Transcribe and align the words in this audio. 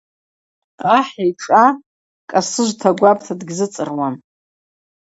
Ахӏ 0.97 1.15
йшӏа 1.27 1.63
кӏасыжв 2.29 2.73
тагвапӏта 2.79 3.33
дгьзыцӏыруам. 3.39 4.15